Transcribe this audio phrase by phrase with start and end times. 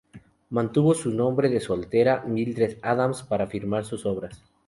[0.49, 4.43] Mantuvo su nombre de soltera, Mildred Adams, para firmar sus obras.